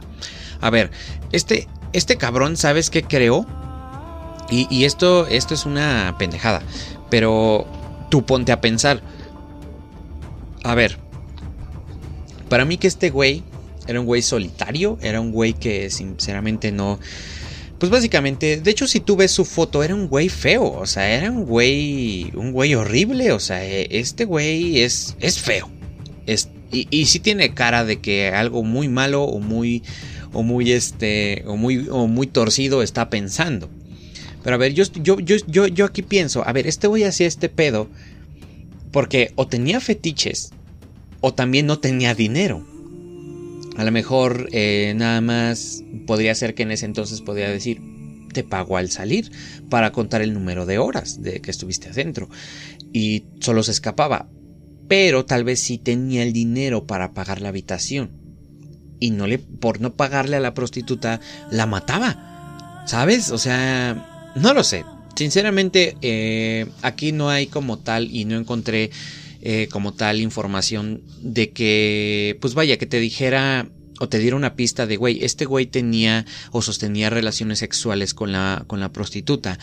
[0.59, 0.91] A ver,
[1.31, 3.47] este, este cabrón, ¿sabes qué creó?
[4.51, 6.61] Y, esto, esto es una pendejada.
[7.09, 7.65] Pero
[8.09, 9.01] tú ponte a pensar.
[10.63, 10.97] A ver.
[12.49, 13.43] Para mí que este güey
[13.87, 14.97] era un güey solitario.
[15.01, 16.99] Era un güey que sinceramente no...
[17.79, 21.09] Pues básicamente, de hecho si tú ves su foto, era un güey feo, o sea,
[21.09, 25.67] era un güey, un güey horrible, o sea, e, este güey es, es feo.
[26.27, 29.81] Es, y, y sí tiene cara de que algo muy malo o muy,
[30.31, 33.67] o muy, este, o muy, o muy torcido está pensando.
[34.43, 37.49] Pero a ver, yo, yo, yo, yo, aquí pienso, a ver, este güey hacía este
[37.49, 37.89] pedo
[38.91, 40.51] porque o tenía fetiches
[41.21, 42.65] o también no tenía dinero.
[43.77, 47.81] A lo mejor eh, nada más podría ser que en ese entonces podría decir,
[48.31, 49.31] te pago al salir
[49.69, 52.29] para contar el número de horas de que estuviste adentro.
[52.91, 54.27] Y solo se escapaba.
[54.87, 58.11] Pero tal vez sí tenía el dinero para pagar la habitación.
[58.99, 62.83] Y no le, por no pagarle a la prostituta, la mataba.
[62.85, 63.31] ¿Sabes?
[63.31, 64.85] O sea, no lo sé.
[65.15, 68.91] Sinceramente, eh, aquí no hay como tal y no encontré
[69.41, 73.67] eh, como tal información de que, pues vaya, que te dijera
[73.99, 78.31] o te diera una pista de, güey, este güey tenía o sostenía relaciones sexuales con
[78.31, 79.59] la, con la prostituta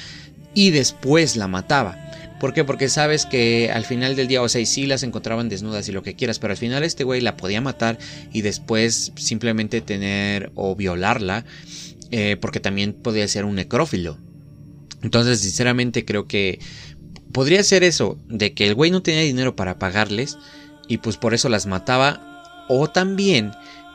[0.54, 1.96] y después la mataba.
[2.40, 2.64] ¿Por qué?
[2.64, 6.02] Porque sabes que al final del día, o sea, sí las encontraban desnudas y lo
[6.02, 7.98] que quieras, pero al final este güey la podía matar
[8.32, 11.44] y después simplemente tener o violarla,
[12.10, 14.18] eh, porque también podía ser un necrófilo.
[15.02, 16.58] Entonces, sinceramente, creo que
[17.32, 20.38] podría ser eso, de que el güey no tenía dinero para pagarles
[20.88, 22.66] y pues por eso las mataba.
[22.68, 23.52] O también,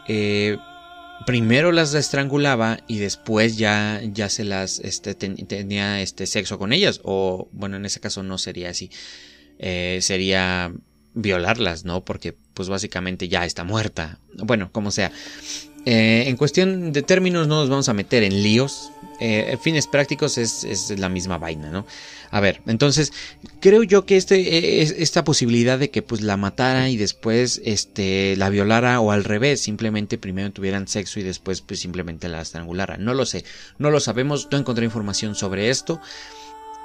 [0.07, 0.57] eh,
[1.25, 7.01] primero las estrangulaba y después ya, ya se las este, tenía este sexo con ellas.
[7.03, 8.89] O bueno, en ese caso no sería así.
[9.59, 10.73] Eh, sería
[11.13, 12.03] violarlas, ¿no?
[12.03, 14.19] Porque pues básicamente ya está muerta.
[14.35, 15.11] Bueno, como sea.
[15.85, 18.92] Eh, en cuestión de términos no nos vamos a meter en líos.
[19.19, 21.85] Eh, fines prácticos es, la misma vaina, ¿no?
[22.31, 23.13] A ver, entonces
[23.59, 28.49] creo yo que este, esta posibilidad de que pues la matara y después este, la
[28.49, 32.97] violara o al revés, simplemente primero tuvieran sexo y después pues simplemente la estrangulara.
[32.97, 33.45] No lo sé,
[33.77, 36.01] no lo sabemos, no encontré información sobre esto.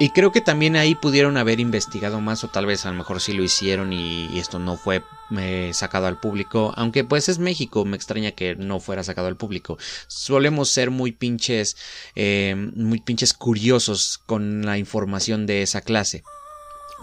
[0.01, 3.21] Y creo que también ahí pudieron haber investigado más o tal vez a lo mejor
[3.21, 5.03] sí lo hicieron y, esto no fue
[5.37, 6.73] eh, sacado al público.
[6.77, 9.77] Aunque pues es México, me extraña que no fuera sacado al público.
[10.07, 11.77] Solemos ser muy pinches,
[12.15, 16.23] eh, muy pinches curiosos con la información de esa clase.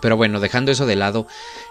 [0.01, 1.27] Pero bueno, dejando eso de lado,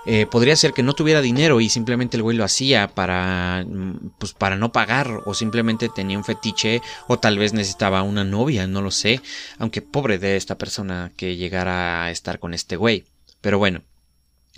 [0.06, 4.12] eh, podría ser que no tuviera dinero y simplemente el güey lo hacía para, mm,
[4.18, 8.66] pues para no pagar o simplemente tenía un fetiche o tal vez necesitaba una novia,
[8.66, 9.20] no lo sé.
[9.58, 13.04] Aunque pobre de esta persona que llegara a estar con este güey.
[13.40, 13.82] Pero bueno,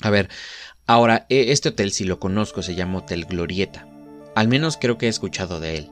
[0.00, 0.28] a ver,
[0.86, 3.86] ahora, e, este hotel si lo conozco, se llama Hotel Glorieta.
[4.34, 5.90] Al menos creo que he escuchado de él.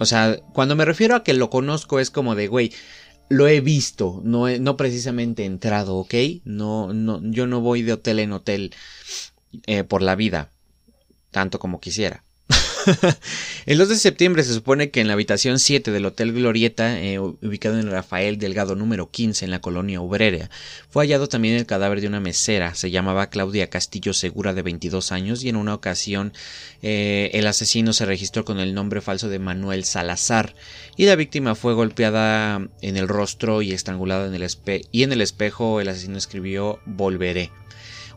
[0.00, 2.72] O sea, cuando me refiero a que lo conozco es como de, güey,
[3.30, 6.14] lo he visto, no, no precisamente entrado, ¿ok?
[6.44, 8.74] No, no, yo no voy de hotel en hotel
[9.66, 10.50] eh, por la vida,
[11.30, 12.24] tanto como quisiera.
[13.66, 17.18] el 2 de septiembre se supone que en la habitación 7 del Hotel Glorieta, eh,
[17.18, 20.50] ubicado en Rafael Delgado número 15 en la colonia obrera,
[20.88, 25.12] fue hallado también el cadáver de una mesera, se llamaba Claudia Castillo Segura de 22
[25.12, 26.32] años y en una ocasión
[26.82, 30.54] eh, el asesino se registró con el nombre falso de Manuel Salazar
[30.96, 35.12] y la víctima fue golpeada en el rostro y estrangulada en el espejo y en
[35.12, 37.50] el espejo el asesino escribió volveré.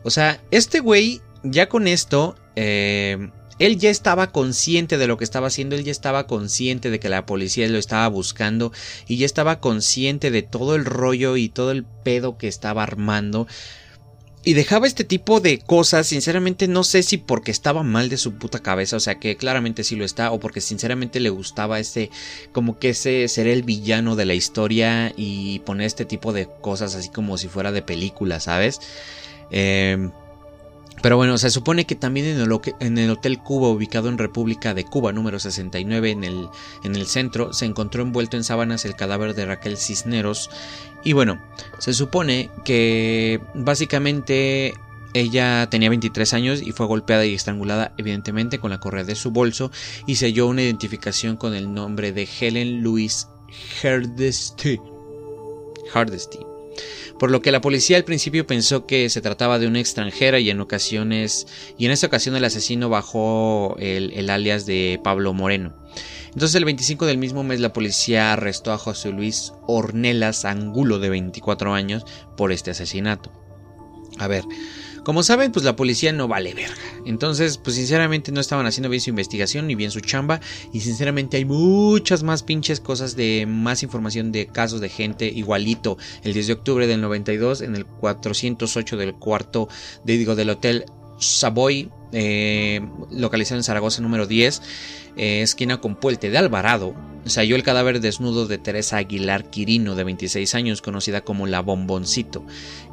[0.02, 5.24] O sea, este güey ya con esto eh, él ya estaba consciente de lo que
[5.24, 8.72] estaba haciendo, él ya estaba consciente de que la policía lo estaba buscando
[9.06, 13.46] y ya estaba consciente de todo el rollo y todo el pedo que estaba armando.
[14.46, 18.34] Y dejaba este tipo de cosas, sinceramente no sé si porque estaba mal de su
[18.34, 22.10] puta cabeza, o sea que claramente sí lo está, o porque sinceramente le gustaba ese,
[22.52, 26.94] como que ese ser el villano de la historia y poner este tipo de cosas
[26.94, 28.80] así como si fuera de película, ¿sabes?
[29.50, 30.10] Eh,
[31.04, 34.72] pero bueno, se supone que también en el, en el, Hotel Cuba, ubicado en República
[34.72, 36.48] de Cuba, número 69, en el,
[36.82, 40.48] en el centro, se encontró envuelto en sábanas el cadáver de Raquel Cisneros.
[41.04, 41.42] Y bueno,
[41.76, 44.72] se supone que básicamente
[45.12, 49.30] ella tenía 23 años y fue golpeada y estrangulada, evidentemente, con la correa de su
[49.30, 49.70] bolso
[50.06, 53.26] y selló una identificación con el nombre de Helen Louise
[53.82, 54.80] Hardesty.
[55.92, 56.53] Hardesty
[57.18, 60.50] por lo que la policía al principio pensó que se trataba de una extranjera y
[60.50, 61.46] en ocasiones
[61.78, 65.74] y en esta ocasión el asesino bajó el, alias de Pablo Moreno.
[66.26, 71.10] Entonces el 25 del mismo mes la policía arrestó a José Luis Ornelas Angulo de
[71.10, 72.04] 24 años
[72.36, 73.43] por este asesinato.
[74.18, 74.44] A ver,
[75.04, 76.74] Como saben, pues la policía no vale verga.
[77.04, 80.40] Entonces, pues sinceramente no estaban haciendo bien su investigación ni bien su chamba.
[80.72, 85.98] Y sinceramente hay muchas más pinches cosas de más información de casos de gente igualito.
[86.22, 89.68] El 10 de octubre del 92 en el 408 del cuarto,
[90.04, 90.86] digo, del hotel
[91.18, 94.62] Savoy, eh, localizado en Zaragoza número 10,
[95.16, 96.94] eh, esquina con Puente de Alvarado
[97.26, 101.60] se halló el cadáver desnudo de Teresa Aguilar Quirino, de 26 años, conocida como la
[101.60, 102.44] Bomboncito,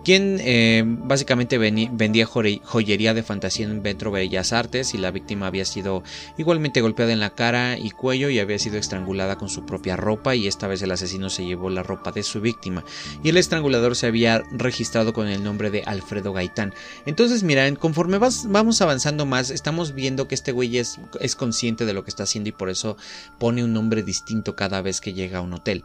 [0.06, 5.66] quien eh, básicamente vendía joyería de fantasía en Metro Bellas Artes y la víctima había
[5.66, 6.04] sido
[6.38, 10.36] igualmente golpeada en la cara y cuello y había sido estrangulada con su propia ropa
[10.36, 12.84] y esta vez el asesino se llevó la ropa de su víctima
[13.24, 16.74] y el estrangulador se había registrado con el nombre de Alfredo Gaitán.
[17.06, 21.94] Entonces miren, conforme vamos avanzando más, estamos viendo que este güey es, es consciente de
[21.94, 22.98] lo que está haciendo y por eso
[23.40, 25.84] pone un nombre distinto cada vez que llega a un hotel.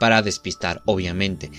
[0.00, 1.50] Para despistar, obviamente.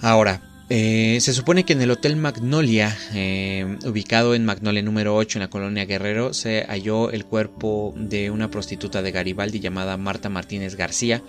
[0.00, 5.38] Ahora, eh, se supone que en el Hotel Magnolia, eh, ubicado en Magnolia número 8
[5.38, 10.28] en la colonia Guerrero, se halló el cuerpo de una prostituta de Garibaldi llamada Marta
[10.28, 11.22] Martínez García,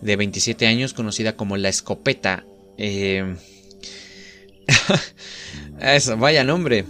[0.00, 2.44] de 27 años, conocida como La Escopeta.
[2.76, 3.36] Eh,
[5.80, 6.84] eso, vaya nombre.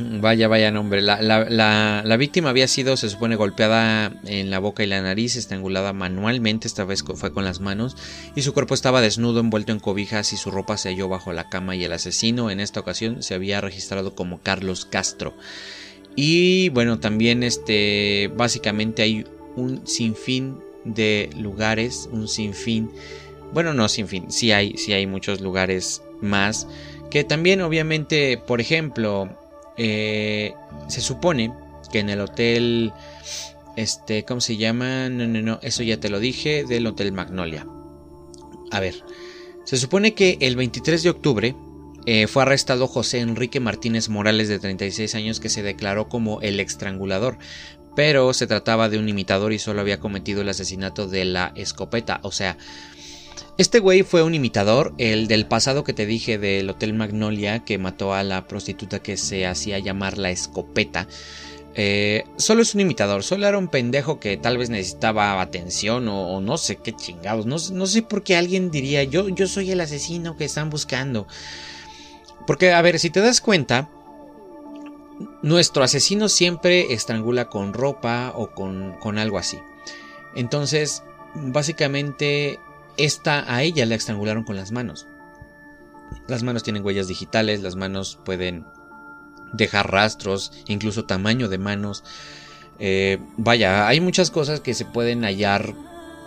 [0.00, 1.02] Vaya, vaya nombre.
[1.02, 5.92] La, la, víctima había sido, se supone, golpeada en la boca y la nariz, estrangulada
[5.92, 7.96] manualmente, esta vez fue con las manos,
[8.34, 11.48] y su cuerpo estaba desnudo, envuelto en cobijas y su ropa se halló bajo la
[11.48, 15.34] cama y el asesino en esta ocasión se había registrado como Carlos Castro.
[16.16, 22.90] Y bueno, también este, básicamente hay un sinfín de lugares, un sinfín,
[23.52, 26.66] bueno, no sinfín, sí hay, sí hay muchos lugares más
[27.10, 29.28] que también obviamente, por ejemplo,
[29.82, 30.52] eh,
[30.88, 31.54] se supone
[31.90, 32.92] que en el hotel,
[33.76, 35.08] este, ¿cómo se llama?
[35.08, 37.66] No, no, no, eso ya te lo dije, del Hotel Magnolia.
[38.70, 39.02] A ver,
[39.64, 41.56] se supone que el 23 de octubre
[42.04, 46.60] eh, fue arrestado José Enrique Martínez Morales de 36 años que se declaró como el
[46.60, 47.38] estrangulador,
[47.96, 52.20] pero se trataba de un imitador y solo había cometido el asesinato de la escopeta,
[52.22, 52.58] o sea,
[53.60, 57.76] este güey fue un imitador, el del pasado que te dije del Hotel Magnolia, que
[57.76, 61.06] mató a la prostituta que se hacía llamar la escopeta.
[61.74, 66.40] Eh, solo es un imitador, solo era un pendejo que tal vez necesitaba atención o,
[66.40, 67.44] no sé qué chingados.
[67.44, 71.26] No, no, sé por qué alguien diría yo, yo soy el asesino que están buscando.
[72.46, 73.90] Porque, a ver, si te das cuenta,
[75.42, 79.58] nuestro asesino siempre estrangula con ropa o con, con algo así.
[80.34, 81.02] Entonces,
[81.34, 82.58] básicamente
[83.04, 85.06] esta a ella la estrangularon con las manos.
[86.28, 88.64] Las manos tienen huellas digitales, las manos pueden
[89.52, 92.04] dejar rastros, incluso tamaño de manos.
[92.78, 95.74] Eh, vaya, hay muchas cosas que se pueden hallar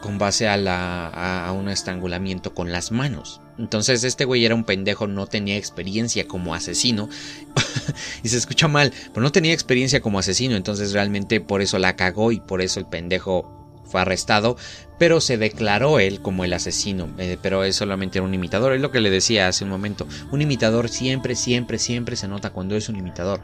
[0.02, 3.40] con base a, la, a, un estrangulamiento con las manos.
[3.58, 7.08] Entonces este güey era un pendejo, no tenía experiencia como asesino.
[8.24, 10.58] y se escucha mal, pero no tenía experiencia como asesino.
[10.58, 13.63] Entonces realmente por eso la cagó y por eso el pendejo
[13.94, 14.58] fue arrestado,
[14.98, 18.90] pero se declaró él como el asesino, eh, pero es solamente un imitador, es lo
[18.90, 22.90] que le decía hace un momento, un imitador siempre, siempre, siempre se nota cuando es
[22.90, 23.44] un imitador.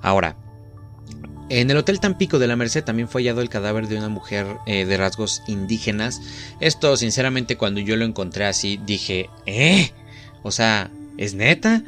[0.00, 0.36] Ahora,
[1.48, 4.46] en el Hotel Tampico de la Merced también fue hallado el cadáver de una mujer
[4.66, 6.20] eh, de rasgos indígenas.
[6.60, 9.90] Esto, sinceramente, cuando yo lo encontré así, dije, ¿eh?
[10.44, 11.82] O sea, ¿es neta?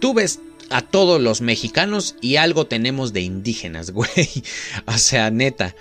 [0.00, 0.40] Tú ves
[0.70, 4.42] a todos los mexicanos y algo tenemos de indígenas, güey.
[4.86, 5.76] O sea, neta.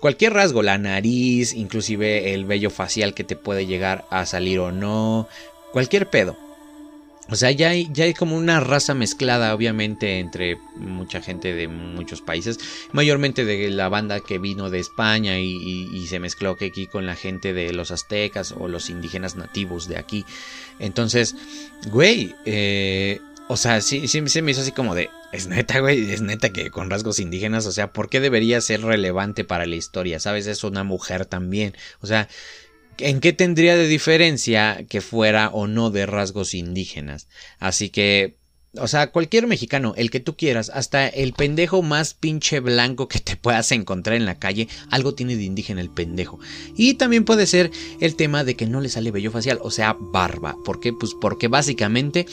[0.00, 4.72] Cualquier rasgo, la nariz, inclusive el vello facial que te puede llegar a salir o
[4.72, 5.28] no,
[5.72, 6.36] cualquier pedo.
[7.30, 11.68] O sea, ya hay, ya hay como una raza mezclada, obviamente, entre mucha gente de
[11.68, 12.58] muchos países,
[12.92, 17.52] mayormente de la banda que vino de España y, se mezcló aquí con la gente
[17.52, 20.24] de los aztecas o los indígenas nativos de aquí.
[20.78, 21.36] Entonces,
[21.90, 26.10] güey, eh, o sea, sí, sí, sí me hizo así como de, es neta, güey,
[26.10, 29.76] es neta que con rasgos indígenas, o sea, ¿por qué debería ser relevante para la
[29.76, 30.20] historia?
[30.20, 30.46] ¿Sabes?
[30.46, 31.74] Es una mujer también.
[32.00, 32.28] O sea,
[32.98, 37.28] ¿en qué tendría de diferencia que fuera o no de rasgos indígenas?
[37.58, 38.36] Así que,
[38.76, 43.20] o sea, cualquier mexicano, el que tú quieras, hasta el pendejo más pinche blanco que
[43.20, 46.38] te puedas encontrar en la calle, algo tiene de indígena el pendejo.
[46.74, 49.94] Y también puede ser el tema de que no le sale vello facial, o sea,
[49.98, 50.56] barba.
[50.64, 50.94] ¿Por qué?
[50.94, 52.24] Pues porque básicamente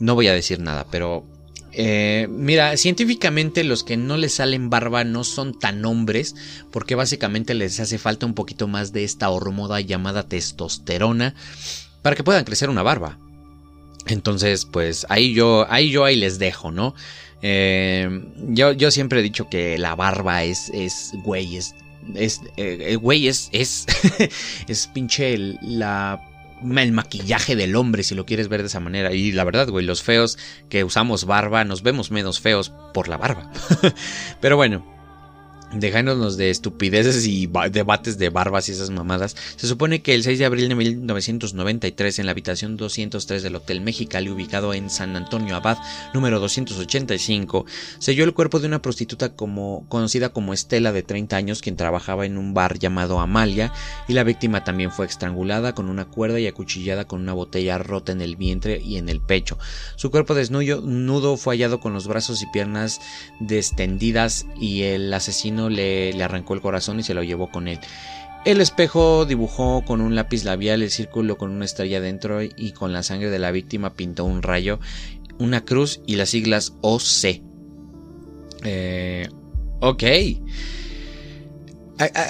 [0.00, 1.24] no voy a decir nada, pero
[1.72, 6.34] eh, mira, científicamente los que no les salen barba no son tan hombres
[6.70, 11.34] porque básicamente les hace falta un poquito más de esta hormona llamada testosterona
[12.02, 13.18] para que puedan crecer una barba.
[14.06, 16.94] Entonces, pues ahí yo, ahí yo ahí les dejo, ¿no?
[17.42, 18.08] Eh,
[18.48, 21.74] yo, yo siempre he dicho que la barba es, es, güey, es,
[22.14, 23.86] es, eh, güey, es, es,
[24.68, 26.29] es pinche la
[26.62, 29.12] el maquillaje del hombre, si lo quieres ver de esa manera.
[29.12, 30.38] Y la verdad, güey, los feos
[30.68, 33.50] que usamos barba nos vemos menos feos por la barba.
[34.40, 34.99] Pero bueno.
[35.72, 40.38] Dejándonos de estupideces y debates de barbas y esas mamadas, se supone que el 6
[40.40, 45.54] de abril de 1993 en la habitación 203 del Hotel Mexicali ubicado en San Antonio
[45.54, 45.78] Abad,
[46.12, 47.66] número 285,
[47.98, 51.76] se halló el cuerpo de una prostituta como, conocida como Estela de 30 años quien
[51.76, 53.72] trabajaba en un bar llamado Amalia
[54.08, 58.10] y la víctima también fue estrangulada con una cuerda y acuchillada con una botella rota
[58.10, 59.58] en el vientre y en el pecho.
[59.96, 63.00] Su cuerpo desnudo nudo fue hallado con los brazos y piernas
[63.38, 67.78] descendidas y el asesino le, arrancó el corazón y se lo llevó con él.
[68.44, 72.92] El espejo dibujó con un lápiz labial el círculo con una estrella dentro y con
[72.92, 74.80] la sangre de la víctima pintó un rayo,
[75.38, 77.42] una cruz y las siglas OC.
[78.64, 79.28] Eh,
[79.80, 80.04] ok.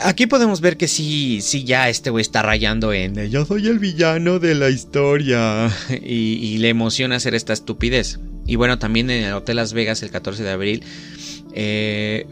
[0.04, 3.78] Aquí podemos ver que sí, sí, ya este güey está rayando en yo soy el
[3.78, 5.70] villano de la historia
[6.02, 8.18] y, le emociona hacer esta estupidez.
[8.46, 10.82] Y bueno, también en el Hotel Las Vegas el 14 de abril
[11.52, 12.26] eh,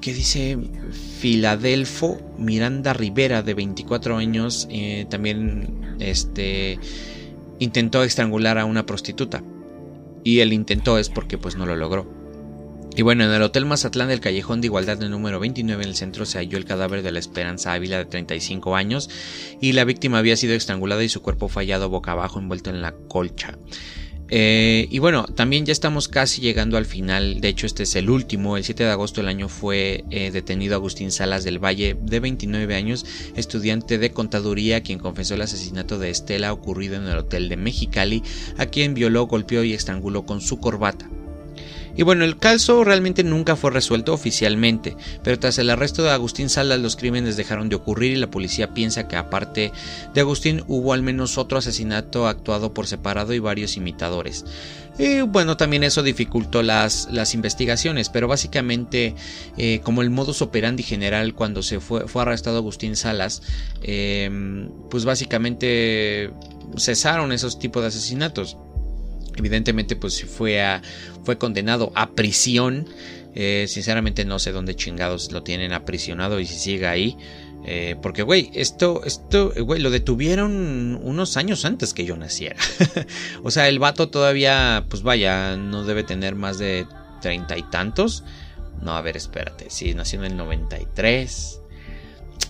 [0.00, 0.58] ¿Qué dice?
[1.18, 6.78] Filadelfo Miranda Rivera, de 24 años, eh, también este,
[7.58, 9.42] intentó estrangular a una prostituta.
[10.24, 12.22] Y él intentó es porque pues no lo logró.
[12.94, 15.96] Y bueno, en el Hotel Mazatlán del Callejón de Igualdad del número 29 en el
[15.96, 19.08] centro se halló el cadáver de la Esperanza Ávila de 35 años
[19.62, 22.92] y la víctima había sido estrangulada y su cuerpo fallado boca abajo envuelto en la
[23.08, 23.56] colcha.
[24.34, 27.42] Eh, y bueno, también ya estamos casi llegando al final.
[27.42, 28.56] De hecho, este es el último.
[28.56, 32.74] El 7 de agosto del año fue eh, detenido Agustín Salas del Valle, de 29
[32.74, 33.04] años,
[33.36, 38.22] estudiante de contaduría, quien confesó el asesinato de Estela ocurrido en el hotel de Mexicali,
[38.56, 41.10] a quien violó, golpeó y estranguló con su corbata.
[41.96, 46.48] Y bueno, el caso realmente nunca fue resuelto oficialmente, pero tras el arresto de Agustín
[46.48, 49.72] Salas los crímenes dejaron de ocurrir y la policía piensa que aparte
[50.14, 54.44] de Agustín hubo al menos otro asesinato actuado por separado y varios imitadores.
[54.98, 59.14] Y bueno, también eso dificultó las, las investigaciones, pero básicamente
[59.56, 63.42] eh, como el modus operandi general cuando se fue, fue arrestado Agustín Salas,
[63.82, 66.30] em, pues básicamente
[66.76, 68.58] cesaron esos tipos de asesinatos.
[69.36, 70.82] Evidentemente, pues fue, a,
[71.24, 72.88] fue condenado a prisión.
[73.34, 77.16] Eh, sinceramente no sé dónde chingados lo tienen aprisionado y si sigue ahí.
[77.64, 82.56] Eh, porque, güey, esto, esto, güey, lo detuvieron unos años antes que yo naciera.
[83.42, 86.86] o sea, el vato todavía, pues vaya, no debe tener más de
[87.20, 88.24] treinta y tantos.
[88.82, 89.70] No, a ver, espérate.
[89.70, 91.60] Si nació en el 93.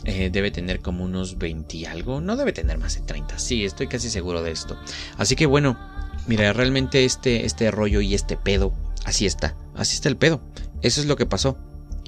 [0.05, 2.21] Eh, debe tener como unos 20 y algo.
[2.21, 3.39] No debe tener más de 30.
[3.39, 4.77] Sí, estoy casi seguro de esto.
[5.17, 5.79] Así que bueno,
[6.27, 8.73] Mira, realmente este, este rollo y este pedo,
[9.05, 10.41] así está, así está el pedo.
[10.83, 11.57] Eso es lo que pasó.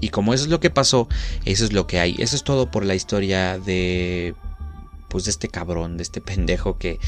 [0.01, 1.09] Y como eso es lo que pasó,
[1.45, 2.17] eso es lo que hay.
[2.19, 4.35] Eso es todo por la historia de...
[5.09, 6.99] Pues de este cabrón, de este pendejo que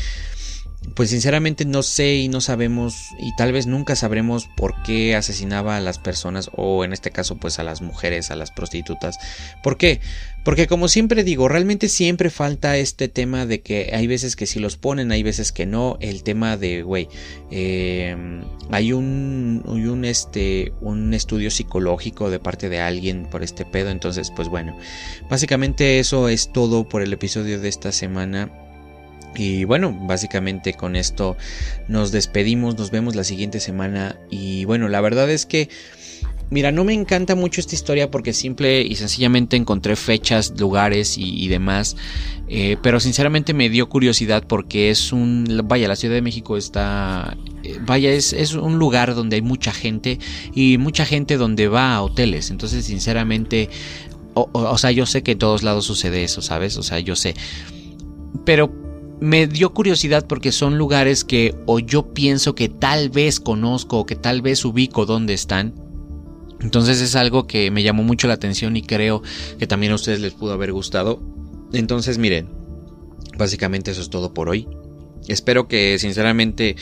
[0.95, 5.77] pues sinceramente no sé y no sabemos y tal vez nunca sabremos por qué asesinaba
[5.77, 9.19] a las personas o en este caso pues a las mujeres, a las prostitutas.
[9.63, 10.01] ¿Por qué?
[10.47, 14.61] Porque como siempre digo, realmente siempre falta este tema de que hay veces que si
[14.61, 15.99] los ponen, hay veces que no.
[16.01, 17.09] El tema de, güey,
[17.51, 23.91] em, hay un, un, este, un estudio psicológico de parte de alguien por este pedo.
[23.91, 24.79] Entonces, pues bueno,
[25.29, 28.66] básicamente eso es todo por el episodio de esta semana.
[29.37, 31.37] Y bueno, básicamente con esto
[31.89, 35.69] nos despedimos, nos vemos la siguiente semana y bueno, la verdad es que...
[36.49, 41.49] Mira, no me encanta mucho esta historia porque simple y sencillamente encontré fechas, lugares y,
[41.49, 41.97] demás.
[42.47, 45.63] Eh, pero sinceramente me dio curiosidad porque es un...
[45.65, 47.37] Vaya, la Ciudad de México está...
[47.65, 50.21] Eh, vaya, es, es, un lugar donde hay mucha gente
[50.55, 52.53] y mucha gente donde va a hoteles.
[52.53, 53.69] Entonces, sinceramente...
[54.35, 56.77] O, o sea, yo sé que en todos lados sucede eso, ¿sabes?
[56.77, 57.35] O sea, yo sé.
[58.45, 58.86] Pero
[59.21, 64.07] me dio curiosidad porque son lugares que o yo pienso que tal vez conozco o
[64.07, 65.75] que tal vez ubico dónde están.
[66.61, 69.23] Entonces es algo que me llamó mucho la atención y creo
[69.59, 71.23] que también a ustedes les pudo haber gustado.
[71.73, 72.49] Entonces miren,
[73.37, 74.69] básicamente eso es todo por hoy.
[75.29, 76.77] Espero que sinceramente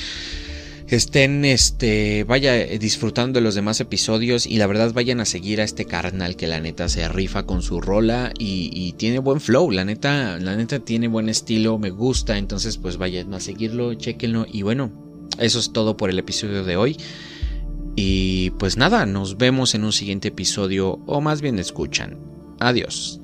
[0.97, 5.61] estén, este, vaya eh, disfrutando de los demás episodios y la verdad vayan a seguir
[5.61, 9.71] a este carnal que la neta se rifa con su rola y, tiene buen flow,
[9.71, 14.47] la neta, la neta tiene buen estilo, me gusta, entonces pues vayan a seguirlo, chequenlo
[14.51, 14.93] y bueno,
[15.39, 16.97] eso es todo por el episodio de hoy.
[17.97, 22.19] Y pues nada, nos vemos en un siguiente episodio o más bien escuchan.
[22.61, 23.24] Adiós.